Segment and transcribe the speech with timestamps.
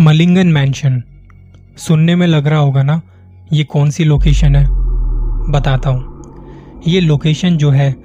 [0.00, 1.02] मलिंगन mention
[1.76, 3.00] सुनने में लग रहा होगा ना,
[3.52, 4.66] ये कौन सी लोकेशन है?
[5.52, 6.22] बताता हूँ।
[6.88, 7.96] ये लोकेशन जो है,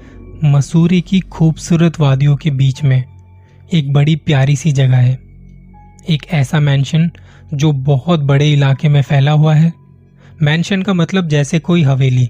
[0.43, 3.03] मसूरी की खूबसूरत वादियों के बीच में,
[3.73, 5.19] एक बड़ी प्यारी सी जगह है।
[6.09, 7.11] एक ऐसा मैंशन
[7.53, 9.73] जो बहुत बड़े इलाके में फैला हुआ है।
[10.41, 12.29] मैंशन का मतलब जैसे कोई हवेली।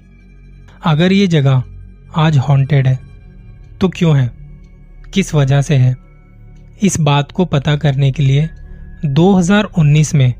[0.84, 1.62] अगर ये जगह
[2.16, 2.98] आज हॉन्टेड है
[3.80, 4.30] तो क्यों है?
[5.14, 5.96] किस वजह से है?
[6.82, 8.48] इस बात को पता करने के लिए
[9.06, 10.32] 2019 में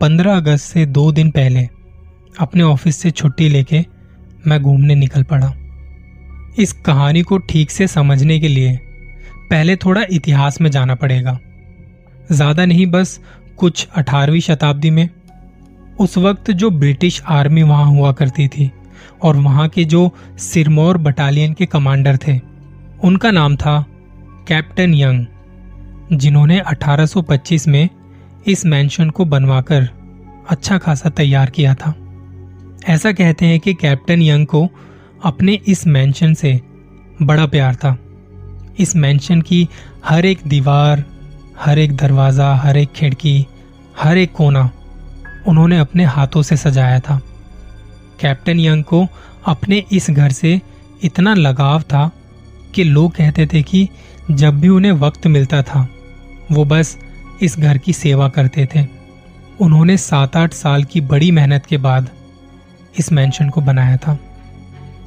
[0.00, 1.68] 15 अगस्त से दो दिन पहले,
[2.40, 3.84] अपने ऑफ़िस से छुट्टी लेके
[4.46, 5.52] मैं घूमने निकल पड़ा।
[6.58, 8.76] इस कहानी को ठीक से समझने के लिए
[9.50, 11.38] पहले थोड़ा इतिहास में जाना पड़ेगा।
[12.32, 13.20] ज़्यादा नहीं, बस
[13.58, 15.08] कुछ 18वीं शताब्दी में।
[16.00, 18.70] उस वक्त जो ब्रिटिश आर्मी वहाँ हुआ करती थी
[19.22, 22.38] और वहाँ के जो सिरमौर बटालियन के कमांडर थे,
[23.04, 23.84] उनका नाम था
[24.48, 25.26] कैप्टन यंग।
[26.12, 27.88] जिन्होंने 1825 में
[28.46, 29.88] इस मैंशन को बनवाकर
[30.48, 31.94] अच्छा खासा तैयार किया था।
[32.88, 34.68] ऐसा कहते हैं कि कैप्टन यंग को
[35.24, 36.60] अपने इस मैंशन से
[37.22, 37.98] बड़ा प्यार था।
[38.78, 39.68] इस मैंशन की
[40.04, 41.04] हर एक दीवार,
[41.58, 43.46] हर एक दरवाज़ा, हर एक खिड़की,
[43.98, 44.70] हर एक कोना
[45.48, 47.22] उन्होंने अपने हाथों से सजाया था।
[48.20, 49.06] कैप्टन यंग को
[49.46, 50.60] अपने इस घर से
[51.02, 52.10] इतना लगाव था
[52.74, 53.88] कि लोग कहते थे कि
[54.30, 55.88] जब भी उन्हें वक्त मिलता था
[56.52, 56.98] वो बस
[57.42, 58.86] इस घर की सेवा करते थे।
[59.60, 62.10] उन्होंने सात आठ साल की बड़ी मेहनत के बाद
[62.98, 64.18] इस मैंशन को बनाया था।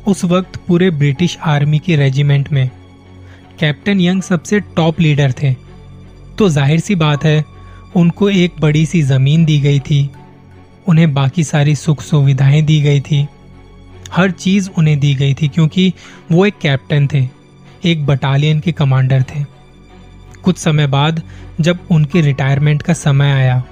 [0.07, 2.69] उस वक्त पूरे ब्रिटिश आर्मी के रेजिमेंट में
[3.59, 5.53] कैप्टन यंग सबसे टॉप लीडर थे।
[6.37, 7.43] तो ज़ाहिर सी बात है,
[7.95, 10.09] उनको एक बड़ी सी ज़मीन दी गई थी।
[10.87, 13.27] उन्हें बाकी सारी सुख सुविधाएँ दी गई थी।
[14.11, 15.93] हर चीज़ उन्हें दी गई थी क्योंकि
[16.31, 17.27] वो एक कैप्टन थे,
[17.85, 19.56] एक बटालियन के कमांडर थे।
[20.47, 21.21] कुछ समय बाद
[21.61, 23.63] जब उनके रिटायरमेंट का समय आया,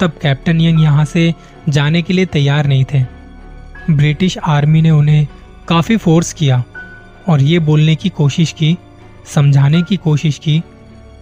[0.00, 1.34] तब कैप्टन यंग यहाँ से
[1.68, 3.02] जाने के लिए तैयार नहीं थे।
[3.90, 5.26] ब्रिटिश आर्मी ने उन्हें
[5.68, 6.64] काफ़ी फोर्स किया
[7.28, 8.78] और ये बोलने की कोशिश की,
[9.26, 10.62] समझाने की कोशिश की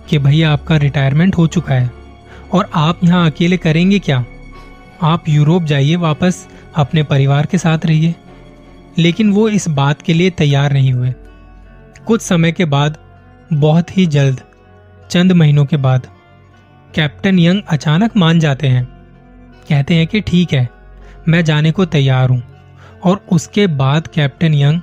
[0.09, 1.91] कि भैया आपका रिटायरमेंट हो चुका है
[2.53, 4.25] और आप यहाँ अकेले करेंगे क्या?
[5.03, 8.15] आप यूरोप जाइए, वापस अपने परिवार के साथ रहिए।
[8.99, 11.15] लेकिन वो इस बात के लिए तैयार नहीं हुए।
[12.07, 12.97] कुछ समय के बाद
[13.53, 14.41] बहुत ही जल्द
[15.11, 16.07] चंद महीनों के बाद,
[16.95, 18.85] कैप्टन यंग अचानक मान जाते हैं।
[19.69, 20.69] कहते हैं कि ठीक है,
[21.29, 22.43] मैं जाने को तैयार हूँ,
[23.05, 24.81] और उसके बाद कैप्टन यंग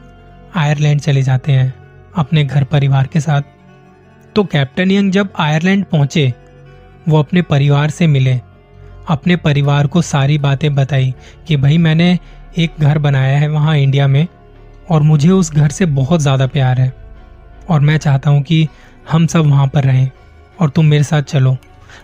[0.56, 1.74] आयरलैंड चले जाते हैं,
[2.16, 3.42] अपने घर परिवार के साथ।
[4.36, 6.34] तो कैप्टन यंग जब आयरलैंड पहुँचे,
[7.10, 8.40] वो अपने परिवार से मिले,
[9.10, 11.14] अपने परिवार को सारी बातें बताई
[11.48, 12.18] कि भाई मैंने
[12.58, 14.28] एक घर बनाया है वहाँ इंडिया में,
[14.92, 16.94] और मुझे उस घर से बहुत ज़्यादा प्यार है,
[17.70, 18.68] और मैं चाहता हूँ कि
[19.12, 20.10] हम सब वहाँ पर रहें
[20.62, 21.58] और तुम मेरे साथ चलो।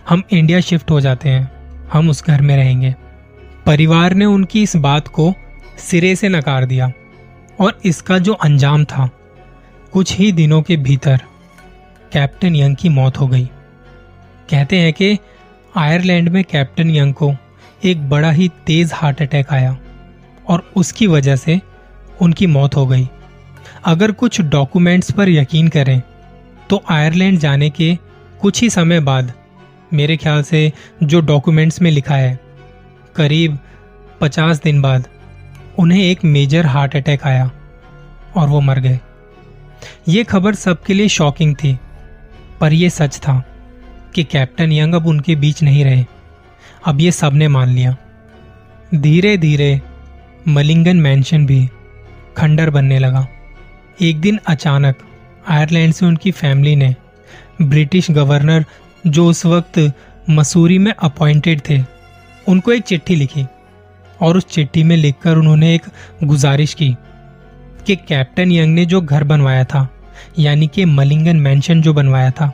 [0.08, 1.50] हम इंडिया शिफ्ट हो जाते हैं।
[1.92, 2.94] हम उस घर में रहेंगे।
[3.66, 5.34] परिवार ने उनकी इस बात को
[5.78, 6.92] सिरे से नकार दिया
[7.60, 9.10] और इसका जो अंजाम था,
[9.92, 11.20] कुछ ही दिनों के भीतर
[12.12, 13.44] कैप्टन यंग की मौत हो गई।
[14.50, 15.18] कहते हैं कि
[15.76, 17.34] आयरलैंड में कैप्टन यंग को
[17.84, 19.76] एक बड़ा ही तेज हार्ट अटैक आया
[20.48, 21.60] और उसकी वजह से
[22.20, 23.08] उनकी मौत हो गई।
[23.84, 26.02] अगर कुछ डॉक्यूमेंट्स पर यकीन करें
[26.72, 27.98] तो आयरलैंड जाने के
[28.40, 29.32] कुछ ही समय बाद
[29.92, 30.72] मेरे ख्याल से
[31.02, 32.40] जो डॉक्यूमेंट्स में लिखा है,
[33.16, 33.58] करीब
[34.20, 35.08] पचास दिन बाद,
[35.78, 37.50] उन्हें एक मेजर हार्ट अटैक आया
[38.36, 39.00] और वो मर गए।
[40.08, 41.78] ये खबर सबके लिए शॉकिंग थी,
[42.60, 43.44] पर यह सच था
[44.14, 46.04] कि कैप्टन यंग अब उनके बीच नहीं रहे।
[46.86, 47.96] अब ये सबने मान लिया।
[48.94, 49.82] धीरे धीरे
[50.48, 51.66] मलिंगन मैंशन भी
[52.36, 53.26] खंडर बनने लगा।
[54.02, 54.96] एक दिन अचानक
[55.48, 56.94] आयरलैंड से उनकी फैमिली ने
[57.62, 58.64] ब्रिटिश गवर्नर
[59.06, 59.78] जो उस वक्त
[60.30, 61.80] मसूरी में अपॉइंटेड थे,
[62.48, 63.46] उनको एक चिट्ठी लिखी
[64.20, 65.86] और उस चिट्ठी में लिखकर उन्होंने एक
[66.24, 66.94] गुजारिश की
[67.86, 69.88] कि कैप्टन यंग ने जो घर बनवाया था,
[70.38, 72.52] यानी कि मलिंगन मैंशन जो बनवाया था,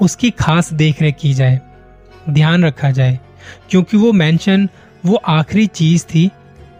[0.00, 1.60] उसकी खास देखरेख की जाए,
[2.30, 3.18] ध्यान रखा जाए,
[3.70, 4.68] क्योंकि वो मैंशन
[5.04, 6.30] वो आखिरी चीज़ थी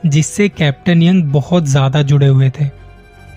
[0.07, 2.69] जिससे कैप्टन यंग बहुत ज़्यादा जुड़े हुए थे।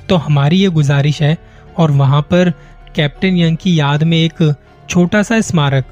[0.09, 1.37] तो हमारी ये गुजारिश है
[1.77, 2.53] और वहाँ पर
[2.95, 4.53] कैप्टन यंग की याद में एक
[4.89, 5.85] छोटा सा स्मारक,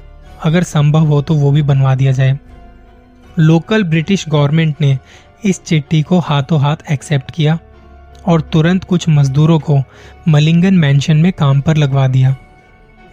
[0.44, 2.38] अगर संभव हो तो वो भी बनवा दिया जाए।
[3.38, 4.98] लोकल ब्रिटिश गवर्नमेंट ने
[5.44, 7.58] इस चिट्ठी को हाथों हाथ एक्सेप्ट किया
[8.26, 9.78] और तुरंत कुछ मजदूरों को
[10.28, 12.34] मलिंगन मैंशन में काम पर लगवा दिया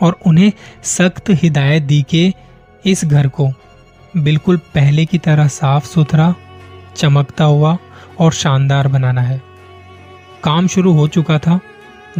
[0.01, 0.51] और उन्हें
[0.83, 2.33] सख्त हिदायत दी कि
[2.85, 3.49] इस घर को
[4.17, 6.33] बिल्कुल पहले की तरह साफ़ सुथरा,
[6.95, 7.77] चमकता हुआ
[8.19, 9.41] और शानदार बनाना है।
[10.43, 11.59] काम शुरू हो चुका था।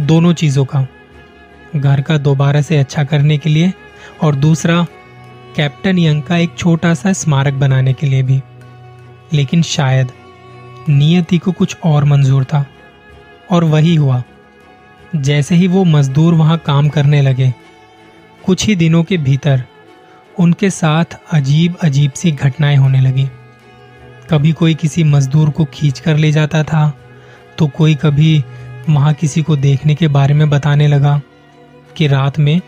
[0.00, 0.86] दोनों चीज़ों का।
[1.76, 3.72] घर का दोबारा से अच्छा करने के लिए
[4.22, 4.86] और दूसरा,
[5.56, 8.42] कैप्टन यंग का एक छोटा सा स्मारक बनाने के लिए भी।
[9.32, 10.12] लेकिन शायद
[10.88, 12.66] नियति को कुछ और मंजूर था।
[13.50, 14.22] और वही हुआ।
[15.16, 17.54] जैसे ही वो मजदूर वहाँ काम करने लगे,
[18.44, 19.62] कुछ ही दिनों के भीतर
[20.38, 23.28] उनके साथ अजीब अजीब सी घटनाएँ होने लगी।
[24.30, 26.98] कभी कोई किसी मजदूर को खींच कर ले जाता था
[27.58, 28.44] तो कोई कभी
[28.90, 31.20] वहाँ किसी को देखने के बारे में बताने लगा
[31.96, 32.60] कि रात में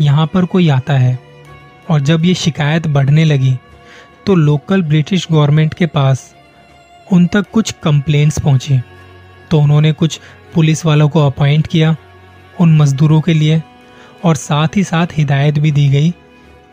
[0.00, 1.18] यहाँ पर कोई आता है
[1.90, 3.56] और जब ये शिकायत बढ़ने लगी
[4.26, 6.34] तो लोकल ब्रिटिश गवर्नमेंट के पास
[7.12, 8.80] उन तक कुछ कंप्लेंट्स पहुँची।
[9.50, 10.20] तो उन्होंने कुछ
[10.54, 11.96] पुलिस वालों को अपॉइंट किया
[12.60, 13.62] उन मजदूरों के लिए
[14.24, 16.10] और साथ ही साथ हिदायत भी दी गई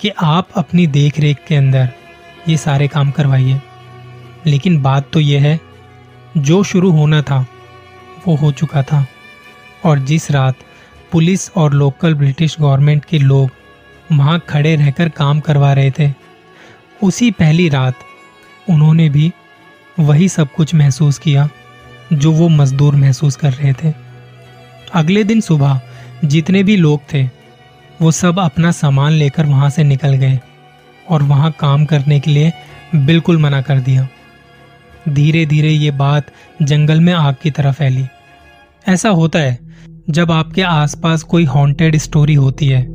[0.02, 1.90] कि आप अपनी देख रेख के अंदर
[2.50, 3.62] ये सारे काम करवाइए।
[4.46, 5.60] लेकिन बात तो यह है,
[6.38, 7.46] जो शुरू होना था
[8.28, 9.06] वो हो चुका था।
[9.86, 10.56] और जिस रात
[11.12, 13.50] पुलिस और लोकल ब्रिटिश गवर्नमेंट के लोग
[14.12, 16.12] वहाँ खड़े रहकर काम करवा रहे थे,
[17.04, 17.96] उसी पहली रात
[18.70, 19.32] उन्होंने भी
[20.00, 21.50] वही सब कुछ महसूस किया
[22.14, 23.94] जो वो मजदूर महसूस कर रहे थे।
[24.94, 25.82] अगले दिन सुबह
[26.26, 27.24] जितने भी लोग थे,
[28.02, 30.40] वो सब अपना सामान लेकर वहाँ से निकल गए
[31.10, 32.52] और वहाँ काम करने के लिए
[32.96, 34.08] बिल्कुल मना कर दिया।
[35.10, 36.26] धीरे धीरे ये बात
[36.62, 38.04] जंगल में आग की तरह फैली।
[38.88, 39.58] ऐसा होता है
[40.10, 42.88] जब आपके आसपास कोई हॉन्टेड स्टोरी होती है,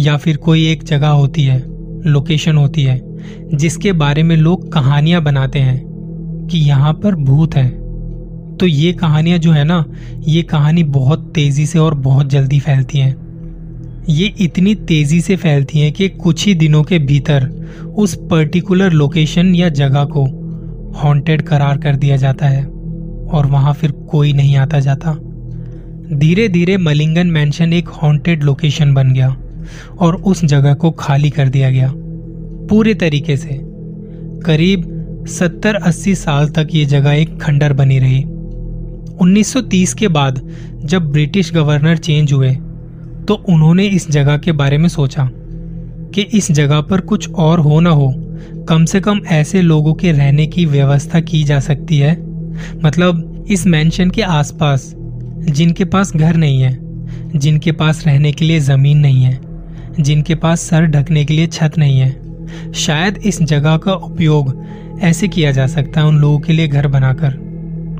[0.00, 1.58] या फिर कोई एक जगह होती है
[2.06, 3.00] लोकेशन होती है,
[3.56, 7.68] जिसके बारे में लोग कहानियाँ बनाते हैं कि यहाँ पर भूत है।
[8.56, 9.84] तो ये कहानियाँ जो है ना,
[10.20, 13.16] ये कहानी बहुत तेज़ी से और बहुत जल्दी फैलती हैं।
[14.08, 17.48] ये इतनी तेज़ी से फैलती हैं कि कुछ ही दिनों के भीतर
[17.96, 20.26] उस पर्टिकुलर लोकेशन या जगह को
[20.94, 25.12] हॉन्टेड करार कर दिया जाता है और वहाँ फिर कोई नहीं आता जाता।
[26.12, 29.36] धीरे धीरे मलिंगन मैंशन एक हॉन्टेड लोकेशन बन गया
[29.98, 31.92] और उस जगह को खाली कर दिया गया।
[32.70, 33.58] पूरे तरीके से,
[34.44, 38.22] करीब 70-80 साल तक ये जगह एक खंडर बनी रही।
[39.16, 40.40] 1930 के बाद
[40.84, 42.54] जब ब्रिटिश गवर्नर चेंज हुए
[43.28, 45.28] तो उन्होंने इस जगह के बारे में सोचा
[46.14, 48.08] कि इस जगह पर कुछ और हो ना हो।
[48.68, 52.22] कम से कम ऐसे लोगों के रहने की व्यवस्था की जा सकती है।
[52.84, 54.94] मतलब इस मेंशन के आसपास,
[55.50, 56.78] जिनके पास घर नहीं है,
[57.38, 59.40] जिनके पास रहने के लिए ज़मीन नहीं है,
[60.00, 62.20] जिनके पास सर ढकने के लिए छत नहीं है,
[62.72, 64.64] शायद इस जगह का उपयोग
[65.00, 67.50] ऐसे किया जा सकता है उन लोगों के लिए घर बनाकर।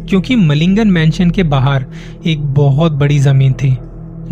[0.08, 1.86] क्योंकि मलिंगन मैंशन के बाहर
[2.26, 3.76] एक बहुत बड़ी ज़मीन थी,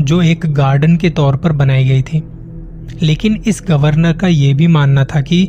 [0.00, 2.22] जो एक गार्डन के तौर पर बनाई गई थी।
[3.02, 5.48] लेकिन इस गवर्नर का यह भी मानना था कि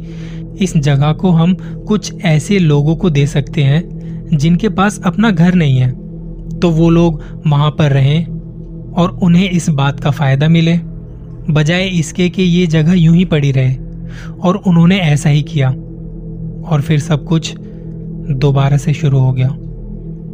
[0.62, 1.54] इस जगह को हम
[1.88, 5.92] कुछ ऐसे लोगों को दे सकते हैं, जिनके पास अपना घर नहीं है।
[6.60, 8.26] तो वो लोग वहाँ पर रहें
[8.94, 10.78] और उन्हें इस बात का फ़ायदा मिले।
[11.50, 13.76] बजाय इसके कि ये जगह यूँ ही पड़ी रहे,
[14.42, 15.70] और उन्होंने ऐसा ही किया।
[16.70, 17.54] और फिर सब कुछ
[18.32, 19.56] दोबारा से शुरू हो गया।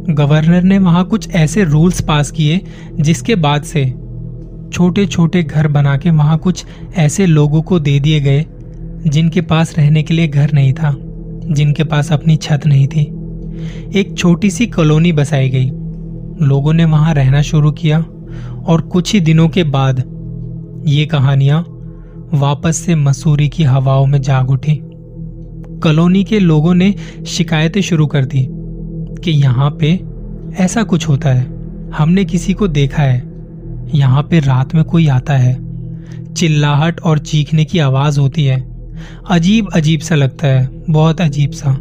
[0.08, 2.60] गवर्नर ने वहाँ कुछ ऐसे रूल्स पास किए,
[3.00, 3.84] जिसके बाद से
[4.72, 6.64] छोटे छोटे घर बना के वहाँ कुछ
[6.96, 8.46] ऐसे लोगों को दे दिए गए
[9.04, 10.94] जिनके पास रहने के लिए घर नहीं था,
[11.50, 13.02] जिनके पास अपनी छत नहीं थी।
[13.98, 15.70] एक छोटी सी कॉलोनी बसाई गई।
[16.46, 17.98] लोगों ने वहाँ रहना शुरू किया
[18.66, 20.02] और कुछ ही दिनों के बाद
[20.86, 21.60] ये कहानियाँ
[22.34, 24.80] वापस से मसूरी की हवाओं में जाग उठी।
[25.82, 26.94] कॉलोनी के लोगों ने
[27.26, 28.46] शिकायतें शुरू कर दी
[29.24, 30.00] कि यहाँ पे
[30.62, 31.46] ऐसा कुछ होता है,
[31.90, 33.22] हमने किसी को देखा है।
[33.94, 35.54] यहाँ पे रात में कोई आता है,
[36.34, 38.75] चिल्लाहट और चीखने की आवाज़ होती है।
[39.30, 41.76] अजीब अजीब सा लगता है, बहुत अजीब सा।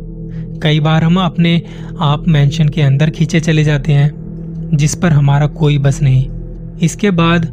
[0.63, 1.61] कई बार हम अपने
[1.99, 4.11] आप मेंशन के अंदर खींचे चले जाते हैं,
[4.73, 6.27] जिस पर हमारा कोई बस नहीं।
[6.81, 7.45] इसके बाद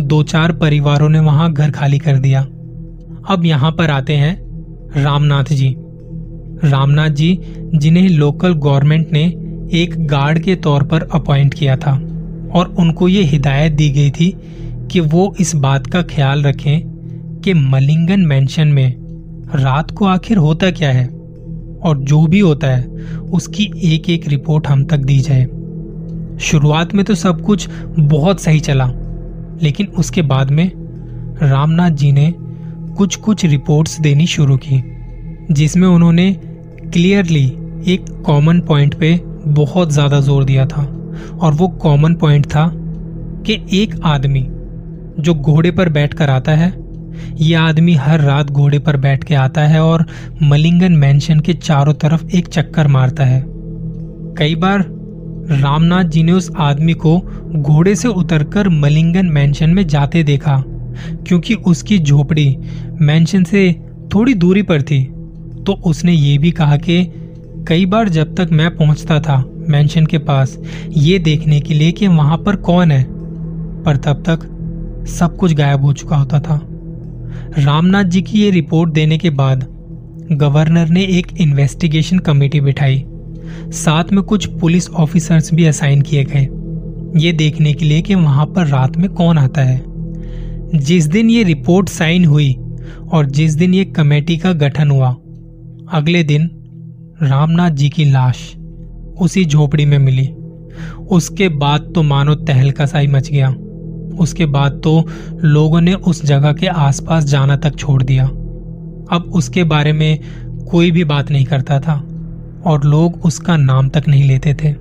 [0.00, 2.40] दो चार परिवारों ने वहाँ घर खाली कर दिया।
[3.28, 4.36] अब यहाँ पर आते हैं
[4.96, 5.74] रामनाथ जी।
[6.64, 7.38] रामनाथ जी,
[7.74, 9.22] जिन्हें लोकल गवर्नमेंट ने
[9.74, 11.92] एक गार्ड के तौर पर अपॉइंट किया था,
[12.54, 14.32] और उनको ये हिदायत दी गई थी
[14.90, 19.07] कि वो इस बात का ख्याल रखें कि मलिंगन मेंशन में
[19.54, 21.06] रात को आखिर होता क्या है?
[21.78, 22.86] और जो भी होता है,
[23.32, 25.44] उसकी एक एक रिपोर्ट हम तक दी जाए।
[26.40, 28.86] शुरुआत में तो सब कुछ बहुत सही चला,
[29.62, 30.70] लेकिन उसके बाद में
[31.42, 32.32] रामनाथ जी ने
[32.96, 34.82] कुछ कुछ रिपोर्ट्स देनी शुरू की,
[35.52, 36.32] जिसमें उन्होंने
[36.92, 37.44] क्लियरली
[37.86, 39.14] एक कॉमन पॉइंट पे
[39.46, 40.82] बहुत ज़्यादा ज़ोर दिया था।
[41.40, 42.70] और वो कॉमन पॉइंट था
[43.46, 44.46] कि एक आदमी
[45.20, 46.70] जो घोड़े पर बैठकर आता है
[47.36, 50.04] ये आदमी हर रात घोड़े पर बैठ के आता है और
[50.42, 53.42] मलिंगन मैंशन के चारों तरफ़ एक चक्कर मारता है।
[54.38, 54.84] कई बार
[55.50, 57.18] रामनाथ जी ने उस आदमी को
[57.52, 60.62] घोड़े से उतरकर मलिंगन मैंशन में जाते देखा,
[61.26, 62.56] क्योंकि उसकी झोपड़ी
[63.00, 63.72] मैंशन से
[64.14, 65.02] थोड़ी दूरी पर थी।
[65.66, 67.04] तो उसने ये भी कहा कि
[67.68, 70.58] कई बार जब तक मैं पहुँचता था मेंशन के पास,
[70.88, 73.04] ये देखने के लिए कि वहाँ पर कौन है,
[73.84, 74.46] पर तब तक
[75.08, 76.56] सब कुछ गायब हो चुका होता था।
[77.58, 79.66] रामनाथ जी की ये रिपोर्ट देने के बाद
[80.32, 83.04] गवर्नर ने एक इन्वेस्टिगेशन कमेटी बिठाई।
[83.70, 86.48] साथ में कुछ पुलिस ऑफिसर्स भी असाइन किए गए।
[87.20, 89.82] ये देखने के लिए कि वहाँ पर रात में कौन आता है।
[90.74, 92.56] जिस दिन ये रिपोर्ट साइन हुई
[93.12, 95.10] और जिस दिन ये कमेटी का गठन हुआ,
[95.92, 96.50] अगले दिन
[97.22, 98.56] रामनाथ जी की लाश
[99.20, 100.26] उसी झोपड़ी में मिली।
[101.10, 103.54] उसके बाद तो मानो तहलका सा ही मच गया।
[104.18, 105.02] उसके बाद तो
[105.44, 108.24] लोगों ने उस जगह के आसपास जाना तक छोड़ दिया।
[109.10, 110.18] अब उसके बारे में
[110.70, 111.94] कोई भी बात नहीं करता था
[112.66, 114.74] और लोग उसका नाम तक नहीं लेते थे।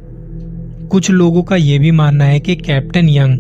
[0.88, 3.39] कुछ लोगों का यह भी मानना है कि कैप्टन यंग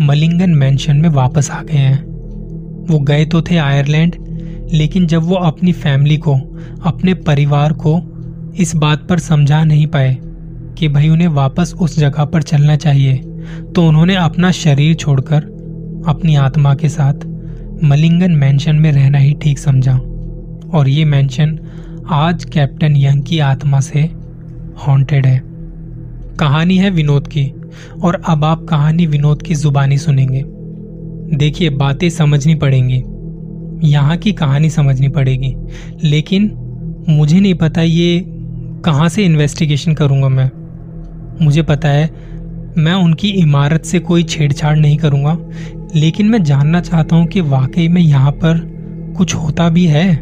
[0.00, 2.02] मलिंगन मैंशन में वापस आ गए हैं।
[2.86, 4.16] वो गए तो थे आयरलैंड,
[4.72, 6.34] लेकिन जब वो अपनी फैमिली को,
[6.82, 8.00] अपने परिवार को
[8.58, 10.16] इस बात पर समझा नहीं पाए
[10.78, 13.20] कि भाई उन्हें वापस उस जगह पर चलना चाहिए
[13.74, 15.58] तो उन्होंने अपना शरीर छोड़कर
[16.06, 17.14] अपनी आत्मा के साथ
[17.84, 19.96] मलिंगन मैंशन में रहना ही ठीक समझा।
[20.74, 21.58] और ये मैंशन
[22.10, 24.00] आज कैप्टन यंग की आत्मा से
[24.86, 25.42] हॉन्टेड है।
[26.40, 27.52] कहानी है विनोद की,
[28.02, 30.44] और अब आप कहानी विनोद की जुबानी सुनेंगे।
[31.36, 33.02] देखिए, बातें समझनी पड़ेंगी।
[33.88, 35.56] यहाँ की कहानी समझनी पड़ेगी।
[36.04, 36.52] लेकिन
[37.08, 38.24] मुझे नहीं पता ये
[38.84, 40.50] कहाँ से इन्वेस्टिगेशन करूँगा मैं।
[41.44, 42.10] मुझे पता है
[42.76, 45.36] मैं उनकी इमारत से कोई छेड़छाड़ नहीं करूँगा,
[45.94, 48.60] लेकिन मैं जानना चाहता हूँ कि वाकई में यहाँ पर
[49.16, 50.14] कुछ होता भी है।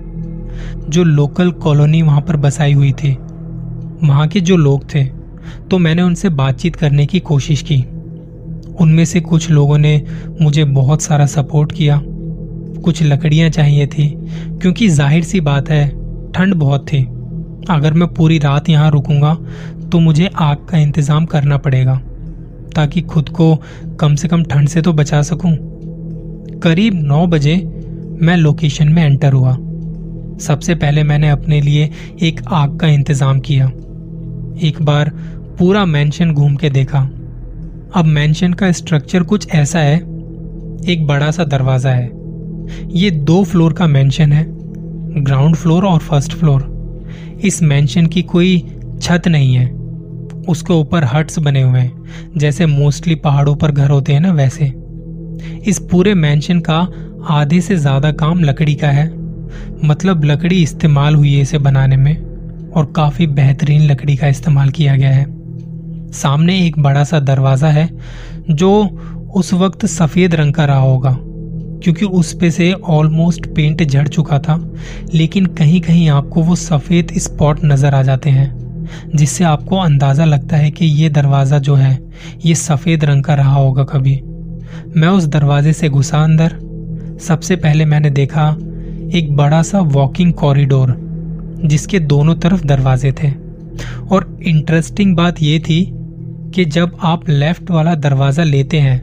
[0.88, 3.12] जो लोकल कॉलोनी वहाँ पर बसाई हुई थी,
[4.02, 5.04] वहाँ के जो लोग थे
[5.70, 7.82] तो मैंने उनसे बातचीत करने की कोशिश की।
[8.76, 10.00] उनमें से कुछ लोगों ने
[10.40, 12.00] मुझे बहुत सारा सपोर्ट किया।
[12.84, 14.08] कुछ लकड़ियाँ चाहिए थी,
[14.60, 15.88] क्योंकि ज़ाहिर सी बात है,
[16.32, 17.02] ठंड बहुत थी।
[17.70, 19.34] अगर मैं पूरी रात यहाँ रुकूँगा
[19.86, 22.00] तो मुझे आग का इंतज़ाम करना पड़ेगा।
[22.76, 23.54] ताकि खुद को
[24.00, 25.52] कम से कम ठंड से तो बचा सकूँ।
[26.62, 27.56] करीब नौ बजे
[28.22, 29.56] मैं लोकेशन में एंटर हुआ।
[30.38, 31.90] सबसे पहले मैंने अपने लिए
[32.22, 33.66] एक आग का इंतज़ाम किया।
[34.68, 35.10] एक बार
[35.58, 37.00] पूरा मेंशन घूम के देखा।
[37.94, 42.10] अब मेंशन का स्ट्रक्चर कुछ ऐसा है, एक बड़ा सा दरवाज़ा है।
[42.92, 44.44] ये दो फ्लोर का मेंशन है
[45.22, 48.58] ग्राउंड फ्लोर और फ़र्स्ट फ्लोर इस मेंशन की कोई
[49.02, 49.66] छत नहीं है।
[50.48, 54.72] उसके ऊपर हट्स बने हुए हैं, जैसे मोस्टली पहाड़ों पर घर होते हैं ना वैसे।
[55.66, 56.86] इस पूरे मेंशन का
[57.30, 59.08] आधे से ज़्यादा काम लकड़ी का है।
[59.84, 62.16] मतलब लकड़ी इस्तेमाल हुई है इसे बनाने में,
[62.72, 67.88] और काफ़ी बेहतरीन लकड़ी का इस्तेमाल किया गया है। सामने एक बड़ा सा दरवाज़ा है,
[68.50, 68.72] जो
[69.34, 71.16] उस वक्त सफ़ेद रंग का रहा होगा,
[71.82, 74.56] क्योंकि उस पे से ऑलमोस्ट पेंट झड़ चुका था,
[75.14, 78.65] लेकिन कहीं कहीं आपको वो सफ़ेद स्पॉट नज़र आ जाते हैं।
[79.14, 81.98] जिससे आपको अंदाज़ा लगता है कि ये दरवाज़ा जो है,
[82.44, 84.20] ये सफ़ेद रंग का रहा होगा कभी।
[84.96, 86.58] मैं उस दरवाजे से घुसा अंदर।
[87.20, 88.48] सबसे पहले मैंने देखा
[89.14, 90.94] एक बड़ा सा वॉकिंग कॉरिडोर
[91.64, 93.30] जिसके दोनों तरफ़ दरवाजे थे।
[94.06, 95.84] और इंटरेस्टिंग बात यह थी
[96.54, 99.00] कि जब आप लेफ़्ट वाला दरवाज़ा लेते हैं,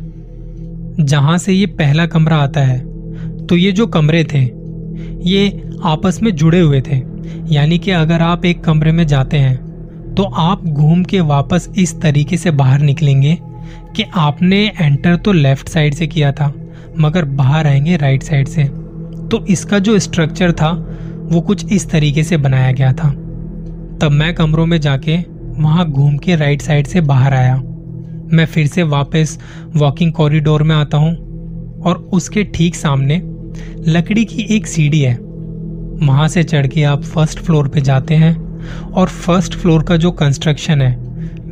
[0.99, 2.79] जहाँ से ये पहला कमरा आता है
[3.45, 4.39] तो ये जो कमरे थे,
[5.23, 7.01] ये आपस में जुड़े हुए थे।
[7.53, 9.55] यानी कि अगर आप एक कमरे में जाते हैं
[10.17, 13.37] तो आप घूम के वापस इस तरीके से बाहर निकलेंगे
[13.95, 16.53] कि आपने एंटर तो लेफ़्ट साइड से किया था,
[16.99, 18.63] मगर बाहर आएँगे राइट साइड से।
[19.31, 20.71] तो इसका जो स्ट्रक्चर था,
[21.23, 23.09] वो कुछ इस तरीके से बनाया गया था।
[24.01, 25.17] तब मैं कमरों में जाके
[25.61, 27.55] वहाँ घूम के राइट साइड से बाहर आया।
[28.33, 29.39] मैं फिर से वापस
[29.75, 31.15] वॉकिंग कॉरिडोर में आता हूँ
[31.81, 33.21] और उसके ठीक सामने
[33.87, 35.15] लकड़ी की एक सीढ़ी है।
[36.07, 38.42] वहाँ से चढ़ के आप फ़र्स्ट फ्लोर पे जाते हैं।
[38.93, 40.95] और फ़र्स्ट फ्लोर का जो कंस्ट्रक्शन है,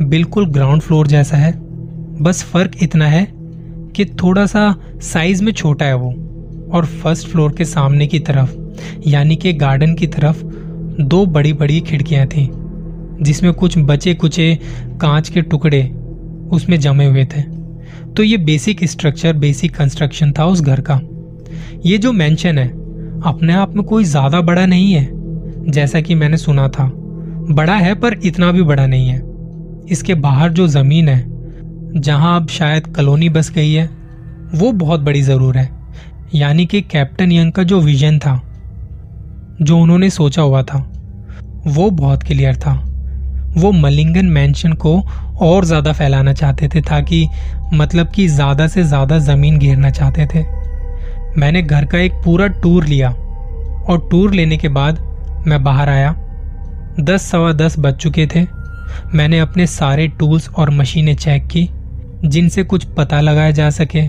[0.09, 1.53] बिल्कुल ग्राउंड फ्लोर जैसा है।
[2.21, 3.27] बस फ़र्क इतना है
[3.95, 6.13] कि थोड़ा सा साइज़ में छोटा है वो।
[6.73, 8.55] और फ़र्स्ट फ्लोर के सामने की तरफ़,
[9.07, 10.43] यानी कि गार्डन की तरफ़,
[11.01, 12.49] दो बड़ी बड़ी खिड़कियाँ थी,
[13.21, 14.55] जिसमें कुछ बचे कुचे
[15.01, 15.83] कांच के टुकड़े
[16.51, 17.41] उसमें जमे हुए थे।
[18.13, 20.99] तो ये बेसिक स्ट्रक्चर बेसिक कंस्ट्रक्शन था उस घर का।
[21.85, 22.67] ये जो मेंशन है,
[23.21, 25.07] अपने आप में कोई ज़्यादा बड़ा नहीं है,
[25.71, 26.91] जैसा कि मैंने सुना था।
[27.49, 29.21] बड़ा है पर इतना भी बड़ा नहीं है।
[29.91, 31.23] इसके बाहर जो ज़मीन है,
[31.93, 33.85] जहाँ अब शायद कॉलोनी बस गई है,
[34.55, 35.69] वो बहुत बड़ी ज़रूर है।
[36.35, 38.35] यानी कि कैप्टन यंग का जो विजन था,
[39.61, 40.77] जो उन्होंने सोचा हुआ था,
[41.67, 42.73] वो बहुत क्लियर था।
[43.57, 44.99] वो मलिंगन मैंशन को
[45.41, 47.27] और ज़्यादा फैलाना चाहते थे ताकि
[47.73, 50.43] मतलब कि ज़्यादा से ज़्यादा ज़मीन घेरना चाहते थे।
[51.39, 54.99] मैंने घर का एक पूरा टूर लिया और टूर लेने के बाद
[55.47, 56.15] मैं बाहर आया।
[56.99, 58.47] दस सवा दस बज चुके थे।
[59.15, 61.69] मैंने अपने सारे टूल्स और मशीनें चेक की,
[62.25, 64.07] जिनसे कुछ पता लगाया जा सके,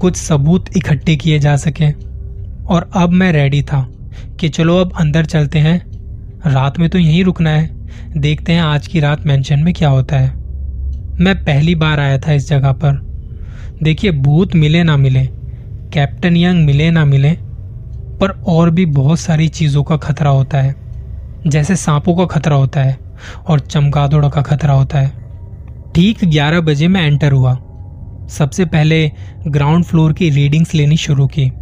[0.00, 1.90] कुछ सबूत इकट्ठे किए जा सके।
[2.64, 3.88] और अब मैं रेडी था
[4.40, 5.92] कि चलो अब अंदर चलते हैं।
[6.46, 7.70] रात में तो यहीं रुकना है।
[8.16, 10.28] देखते हैं आज की रात मेंशन में क्या होता है।
[11.20, 13.12] मैं पहली बार आया था इस जगह पर।
[13.82, 15.26] देखिए, भूत मिले ना मिले
[15.92, 17.32] कैप्टन यंग मिले ना मिले,
[18.20, 20.81] पर और भी बहुत सारी चीज़ों का खतरा होता है।
[21.46, 22.98] जैसे सांपों का खतरा होता है
[23.46, 25.12] और चमगादड़ों का खतरा होता है।
[25.94, 27.54] ठीक 11 बजे मैं एंटर हुआ।
[28.28, 29.12] सबसे पहले
[29.48, 31.52] ग्राउंड फ्लोर की रीडिंग्स लेनी शुरू की।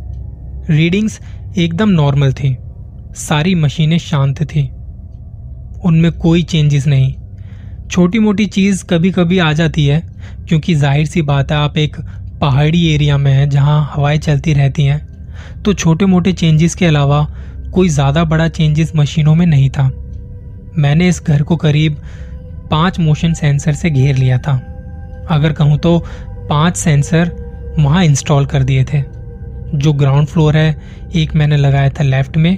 [0.70, 1.20] रीडिंग्स
[1.58, 2.56] एकदम नॉर्मल थी।
[3.16, 4.70] सारी मशीनें शांत थी।
[5.84, 7.14] उनमें कोई चेंजेस नहीं।
[7.90, 10.00] छोटी मोटी चीज़ कभी कभी आ जाती है,
[10.48, 11.96] क्योंकि ज़ाहिर सी बात है, आप एक
[12.40, 15.10] पहाड़ी एरिया में हैं जहाँ हवाएँ चलती रहती हैं।
[15.62, 17.26] तो छोटे मोटे चेंजेस के अलावा
[17.70, 19.90] कोई ज़्यादा बड़ा चेंजेस मशीनों में नहीं था।
[20.78, 21.96] मैंने इस घर को करीब
[22.70, 24.52] पाँच मोशन सेंसर से घेर लिया था।
[25.30, 25.98] अगर कहूँ तो
[26.48, 27.30] पाँच सेंसर
[27.78, 29.02] वहाँ इंस्टॉल कर दिए थे।
[29.74, 30.76] जो ग्राउंड फ्लोर है,
[31.14, 32.56] एक मैंने लगाया था लेफ़्ट में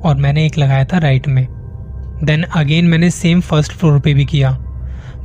[0.00, 1.46] और मैंने एक लगाया था राइट में।
[2.24, 4.50] देन अगेन मैंने सेम फ़र्स्ट फ्लोर पे भी किया।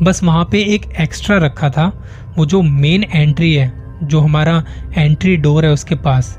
[0.02, 1.92] बस वहाँ पे एक एक्स्ट्रा रखा था,
[2.38, 3.72] वो जो मेन एंट्री है,
[4.04, 4.64] जो हमारा
[4.98, 6.38] एंट्री डोर है उसके पास।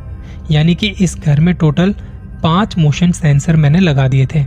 [0.50, 1.94] यानी कि इस घर में टोटल
[2.42, 4.40] पाँच मोशन सेंसर मैंने लगा दिए थे।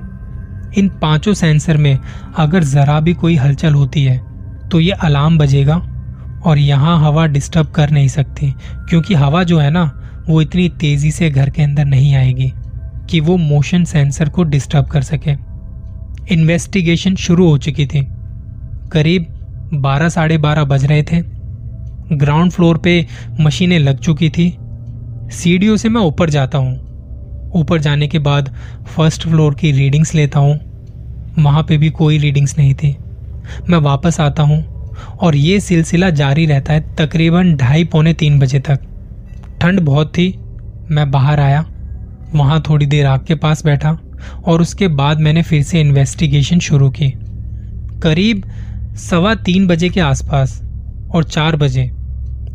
[0.78, 1.98] इन पाँचों सेंसर में
[2.38, 4.18] अगर जरा भी कोई हलचल होती है
[4.70, 5.76] तो ये अलार्म बजेगा
[6.42, 8.52] और यहाँ हवा डिस्टर्ब कर नहीं सकती,
[8.90, 9.84] क्योंकि हवा जो है ना,
[10.28, 12.52] वो इतनी तेज़ी से घर के अंदर नहीं आएगी
[13.10, 15.32] कि वो मोशन सेंसर को डिस्टर्ब कर सके।
[16.34, 18.06] इन्वेस्टिगेशन शुरू हो चुकी थी।
[18.92, 19.26] करीब
[19.74, 21.22] बारह, साढ़े बारह बज रहे थे।
[22.14, 23.06] ग्राउंड फ्लोर पे
[23.40, 24.50] मशीनें लग चुकी थी।
[25.34, 26.89] सीढ़ियों से मैं ऊपर जाता हूँ।
[27.56, 28.54] ऊपर जाने के बाद
[28.88, 30.60] फ़र्स्ट फ्लोर की रीडिंग्स लेता हूँ।
[31.40, 32.96] वहाँ पे भी कोई रीडिंग्स नहीं थी।
[33.70, 34.64] मैं वापस आता हूँ
[35.22, 38.80] और ये सिलसिला जारी रहता है तकरीबन ढाई पौने तीन बजे तक।
[39.62, 40.28] ठंड बहुत थी,
[40.92, 41.66] मैं बाहर आया।
[42.36, 43.98] वहाँ थोड़ी देर आग के पास बैठा
[44.46, 47.10] और उसके बाद मैंने फिर से इन्वेस्टिगेशन शुरू की।
[48.04, 48.44] करीब
[49.00, 50.62] सवा तीन बजे के आसपास
[51.16, 51.86] और चार बजे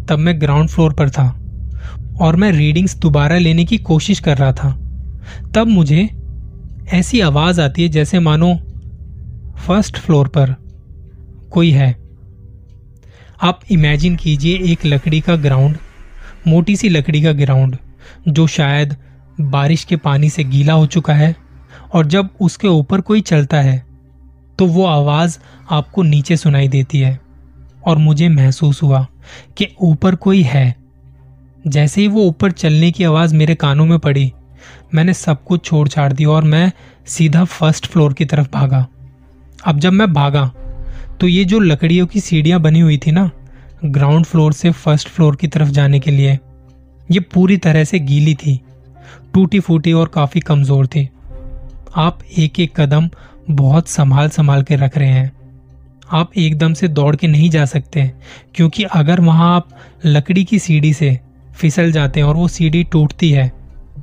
[0.09, 1.29] तब मैं ग्राउंड फ्लोर पर था
[2.21, 4.77] और मैं रीडिंग्स दोबारा लेने की कोशिश कर रहा था।
[5.55, 6.09] तब मुझे
[6.93, 8.55] ऐसी आवाज़ आती है जैसे मानो
[9.59, 10.55] फ़र्स्ट फ्लोर पर
[11.51, 11.91] कोई है।
[13.43, 15.77] आप इमेजिन कीजिए एक लकड़ी का ग्राउंड,
[16.49, 17.77] मोटी सी लकड़ी का ग्राउंड,
[18.29, 18.97] जो शायद
[19.41, 21.35] बारिश के पानी से गीला हो चुका है
[21.95, 23.83] और जब उसके ऊपर कोई चलता है
[24.59, 25.39] तो वो आवाज़
[25.71, 27.19] आपको नीचे सुनाई देती है
[27.87, 29.07] और मुझे महसूस हुआ
[29.57, 30.75] कि ऊपर कोई है।
[31.67, 34.33] जैसे ही वो ऊपर चलने की आवाज़ मेरे कानों में पड़ी
[34.94, 36.70] मैंने सब कुछ छोड़ छाड़ दिया और मैं
[37.07, 38.87] सीधा फ़र्स्ट फ्लोर की तरफ़ भागा।
[39.64, 40.50] अब जब मैं भागा
[41.20, 43.31] तो ये जो लकड़ियों की सीढ़ियाँ बनी हुई थी ना
[43.87, 46.38] ग्राउंड फ्लोर से फ़र्स्ट फ्लोर की तरफ़ जाने के लिए,
[47.09, 48.61] ये पूरी तरह से गीली थी
[49.35, 51.09] टूटी फूटी और काफ़ी कमज़ोर थी।
[51.96, 53.09] आप एक एक कदम
[53.50, 55.33] बहुत संभाल संभाल के रख रहे हैं।
[56.11, 58.11] आप एकदम से दौड़ के नहीं जा सकते,
[58.55, 59.68] क्योंकि अगर वहाँ आप
[60.07, 61.18] लकड़ी की सीढ़ी से
[61.57, 63.53] फिसल जाते हैं और वो सीढ़ी टूटती है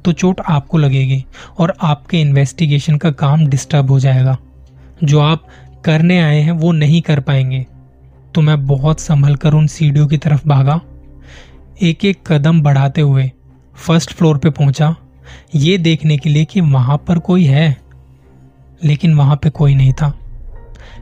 [0.05, 1.25] तो चोट आपको लगेगी
[1.57, 4.37] और आपके इन्वेस्टिगेशन का काम डिस्टर्ब हो जाएगा।
[5.03, 5.47] जो आप
[5.85, 7.65] करने आए हैं, वो नहीं कर पाएँगे।
[8.35, 10.81] तो मैं बहुत संभल कर उन सीढ़ियों की तरफ़ भागा।
[11.81, 13.31] एक एक कदम बढ़ाते हुए
[13.75, 14.95] फ़र्स्ट फ्लोर पे पहुँचा।
[15.55, 17.77] ये देखने के लिए कि वहाँ पर कोई है,
[18.83, 20.17] लेकिन वहाँ पे कोई नहीं था।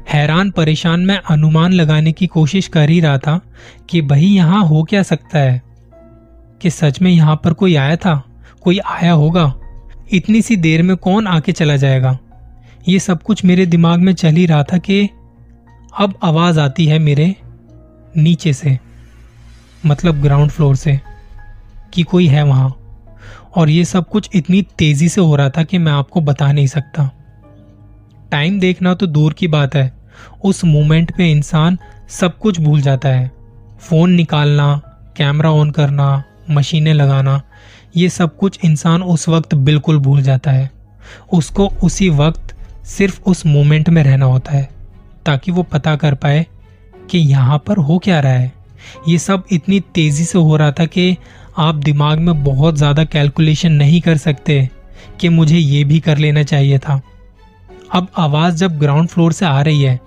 [0.10, 3.42] हैरान, परेशान, मैं अनुमान लगाने की कोशिश कर ही रहा था
[3.90, 5.62] कि भाई यहाँ हो क्या सकता है?
[6.62, 8.24] कि सच में यहाँ पर कोई आया था?
[8.70, 9.54] कोई आया होगा?
[10.12, 12.20] इतनी सी देर में कौन आके चला जाएगा?
[12.88, 15.10] ये सब कुछ मेरे दिमाग में चल ही रहा था कि
[16.00, 17.36] अब आवाज़ आती है मेरे
[18.18, 18.80] नीचे से
[19.86, 21.02] मतलब ग्राउंड फ्लोर से,
[21.94, 22.78] कि कोई है वहाँ।
[23.56, 26.68] और ये सब कुछ इतनी तेज़ी से हो रहा था कि मैं आपको बता नहीं
[26.68, 27.12] सकता।
[28.32, 29.94] टाइम देखना तो दूर की बात है।
[30.44, 31.78] उस मोमेंट पे इंसान
[32.10, 33.32] सब कुछ भूल जाता है।
[33.80, 34.82] फ़ोन निकालना,
[35.18, 37.42] कैमरा ऑन करना, मशीनें लगाना
[37.94, 40.70] ये सब कुछ इंसान उस वक्त बिल्कुल भूल जाता है।
[41.34, 42.56] उसको उसी वक्त
[42.88, 44.70] सिर्फ़ उस मोमेंट में रहना होता है,
[45.26, 46.46] ताकि वो पता कर पाए
[47.10, 48.52] कि यहाँ पर हो क्या रहा है।
[49.08, 51.16] ये सब इतनी तेज़ी से हो रहा था कि
[51.58, 54.70] आप दिमाग में बहुत ज़्यादा कैलकुलेशन नहीं कर सकते
[55.20, 57.02] कि मुझे ये भी कर लेना चाहिए था।
[57.94, 60.00] अब आवाज़ जब ग्राउंड फ्लोर से आ रही है,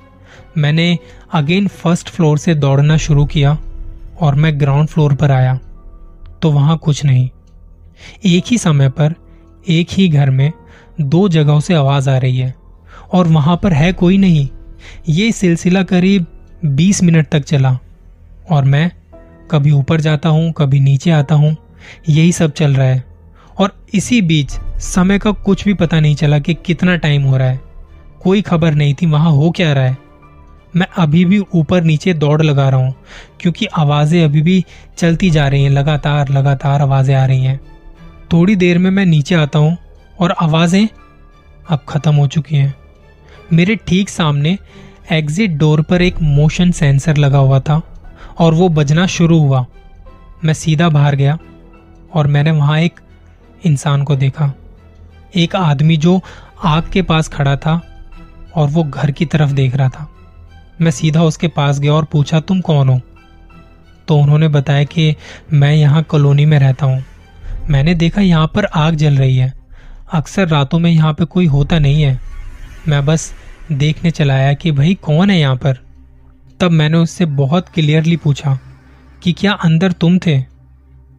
[0.57, 0.99] मैंने
[1.33, 3.57] अगेन फ़र्स्ट फ्लोर से दौड़ना शुरू किया
[4.21, 5.59] और मैं ग्राउंड फ्लोर पर आया
[6.43, 7.29] तो वहाँ कुछ नहीं।
[8.27, 9.15] एक ही समय पर,
[9.69, 10.53] एक ही घर में
[11.01, 12.55] दो जगहों से आवाज़ आ रही है
[13.13, 14.49] और वहाँ पर है कोई नहीं।
[15.09, 16.27] ये सिलसिला करीब
[16.65, 17.79] 20 मिनट तक चला
[18.51, 18.91] और मैं
[19.51, 21.57] कभी ऊपर जाता हूँ, कभी नीचे आता हूँ,
[22.09, 23.05] यही सब चल रहा है।
[23.59, 27.49] और इसी बीच समय का कुछ भी पता नहीं चला कि कितना टाइम हो रहा
[27.49, 27.61] है।
[28.23, 29.97] कोई खबर नहीं थी वहाँ हो क्या रहा है।
[30.77, 32.95] मैं अभी भी ऊपर नीचे दौड़ लगा रहा हूँ,
[33.41, 34.65] क्योंकि आवाज़ें अभी भी
[34.99, 37.61] चलती जा रही हैं, लगातार लगातार आवाज़ें आ रही हैं।
[38.33, 39.77] थोड़ी देर में मैं नीचे आता हूँ
[40.21, 40.89] और आवाज़ें
[41.71, 42.75] अब खत्म हो चुकी हैं।
[43.53, 44.57] मेरे ठीक सामने
[45.13, 47.81] एग्जिट डोर पर एक मोशन सेंसर लगा हुआ था
[48.39, 49.65] और वो बजना शुरू हुआ।
[50.45, 51.39] मैं सीधा बाहर गया
[52.15, 53.01] और मैंने वहाँ एक
[53.67, 54.53] इंसान को देखा।
[55.37, 56.21] एक आदमी जो
[56.65, 57.81] आग के पास खड़ा था
[58.57, 60.09] और वो घर की तरफ़ देख रहा था।
[60.81, 63.01] मैं सीधा उसके पास गया और पूछा, तुम कौन हो?
[64.09, 65.15] तो उन्होंने बताया कि
[65.53, 67.05] मैं यहाँ कॉलोनी में रहता हूँ।
[67.71, 69.53] मैंने देखा यहाँ पर आग जल रही है।
[70.13, 72.21] अक्सर रातों में यहाँ पर कोई होता नहीं है।
[72.89, 73.35] मैं बस
[73.73, 75.77] देखने चला आया कि भाई कौन है यहाँ पर।
[76.61, 78.59] तब मैंने उससे बहुत क्लियरली पूछा
[79.23, 80.45] कि क्या अंदर तुम थे?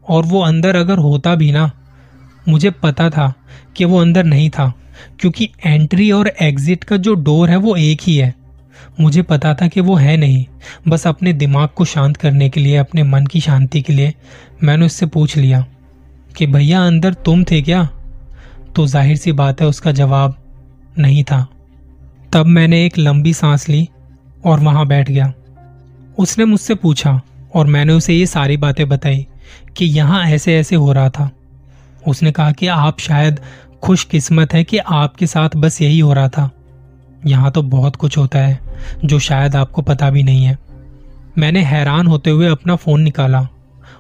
[0.10, 1.72] और वो अंदर अगर होता भी ना,
[2.50, 3.34] मुझे पता था
[3.76, 4.74] कि वो अंदर नहीं था,
[5.20, 8.36] क्योंकि एंट्री और एग्जिट का जो डोर है वो एक ही है।
[9.00, 10.46] मुझे पता था कि वो है नहीं।
[10.88, 14.14] बस अपने दिमाग को शांत करने के लिए, अपने मन की शांति के लिए
[14.64, 15.66] मैंने उससे पूछ लिया।
[16.38, 17.84] कि भैया अंदर तुम थे क्या?
[18.76, 20.36] तो ज़ाहिर सी बात है उसका जवाब
[21.00, 21.46] नहीं था।
[22.34, 23.88] तब मैंने एक लंबी सांस ली
[24.46, 25.32] और वहाँ बैठ गया।
[26.20, 27.22] उसने मुझसे पूछा
[27.56, 29.26] और मैंने उसे ये सारी बातें बताई
[29.78, 31.30] कि यहाँ ऐसे ऐसे हो रहा था।
[32.08, 33.40] उसने कहा कि आप शायद
[33.84, 36.50] खुशकिस्मत है कि आपके साथ बस यही हो रहा था।
[37.26, 38.60] यहाँ तो बहुत कुछ होता है
[39.06, 40.58] जो शायद आपको पता भी नहीं है।
[41.38, 43.48] मैंने हैरान होते हुए अपना फ़ोन निकाला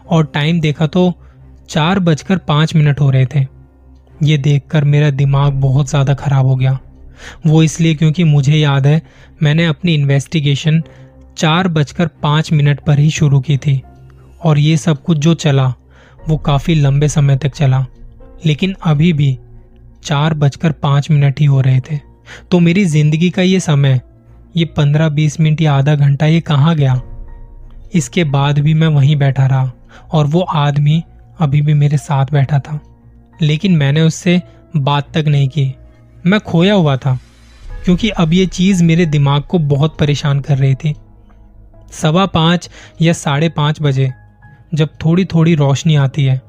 [0.09, 1.13] और टाइम देखा तो
[1.73, 3.39] चार बजकर पाँच मिनट हो रहे थे।
[4.23, 6.77] ये देखकर मेरा दिमाग बहुत ज़्यादा खराब हो गया।
[7.47, 9.01] वो इसलिए क्योंकि मुझे याद है,
[9.43, 10.81] मैंने अपनी इन्वेस्टिगेशन
[11.37, 13.81] चार बजकर पाँच मिनट पर ही शुरू की थी।
[14.45, 15.67] और ये सब कुछ जो चला,
[16.29, 17.85] वो काफ़ी लंबे समय तक चला।
[18.45, 19.37] लेकिन अभी भी
[20.03, 21.99] चार बजकर पाँच मिनट ही हो रहे थे।
[22.51, 23.99] तो मेरी ज़िंदगी का ये समय,
[24.57, 27.01] ये पंद्रह बीस मिनट या आधा घंटा ये कहाँ गया?
[27.95, 29.71] इसके बाद भी मैं वहीं बैठा रहा
[30.11, 31.03] और वो आदमी
[31.43, 32.79] अभी भी मेरे साथ बैठा था,
[33.41, 34.41] लेकिन मैंने उससे
[34.77, 35.73] बात तक नहीं की।
[36.25, 37.17] मैं खोया हुआ था,
[37.85, 40.95] क्योंकि अब ये चीज़ मेरे दिमाग को बहुत परेशान कर रही थी।
[41.91, 42.69] सवा पाँच
[43.01, 44.11] या साढ़े पाँच बजे,
[44.73, 46.41] जब थोड़ी थोड़ी रोशनी आती है,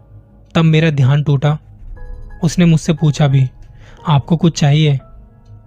[0.54, 1.58] तब मेरा ध्यान टूटा।
[2.42, 3.48] उसने मुझसे पूछा भी,
[4.08, 4.98] आपको कुछ चाहिए?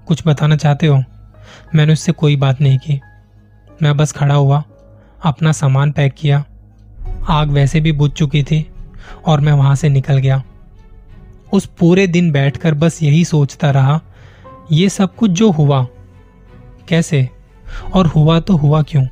[0.07, 1.03] कुछ बताना चाहते हो?
[1.75, 2.99] मैंने उससे कोई बात नहीं की।
[3.81, 4.63] मैं बस खड़ा हुआ,
[5.25, 6.43] अपना सामान पैक किया।
[7.29, 8.65] आग वैसे भी बुझ चुकी थी
[9.27, 10.43] और मैं वहाँ से निकल गया।
[11.53, 14.01] उस पूरे दिन बैठकर बस यही सोचता रहा,
[14.71, 15.87] ये सब कुछ जो हुआ,
[16.89, 17.29] कैसे?
[17.93, 19.05] और हुआ तो हुआ क्यों?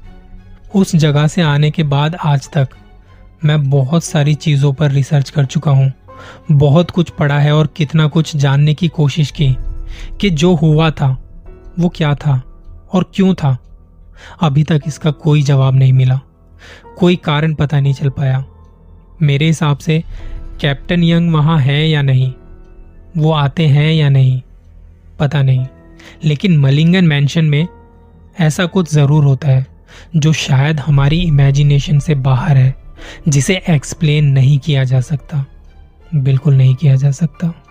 [0.75, 2.69] उस जगह से आने के बाद आज तक
[3.45, 5.91] मैं बहुत सारी चीज़ों पर रिसर्च कर चुका हूँ।
[6.51, 9.57] बहुत कुछ पढ़ा है और कितना कुछ जानने की कोशिश की
[10.21, 11.17] कि जो हुआ था,
[11.79, 12.41] वो क्या था
[12.93, 13.57] और क्यों था।
[14.41, 16.19] अभी तक इसका कोई जवाब नहीं मिला।
[16.97, 18.45] कोई कारण पता नहीं चल पाया।
[19.21, 20.03] मेरे हिसाब से
[20.61, 22.33] कैप्टन यंग वहाँ है या नहीं?
[23.17, 24.41] वो आते हैं या नहीं?
[25.19, 25.65] पता नहीं।
[26.23, 27.67] लेकिन मलिंगन मैंशन में
[28.39, 29.67] ऐसा कुछ ज़रूर होता है,
[30.15, 32.75] जो शायद हमारी इमेजिनेशन से बाहर है,
[33.27, 35.45] जिसे एक्सप्लेन नहीं किया जा सकता।
[36.15, 37.64] बिल्कुल नहीं किया जा सकता।